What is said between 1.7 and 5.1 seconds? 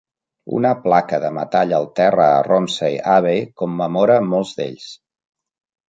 al terra a Romsey Abbey commemora molts d"ells.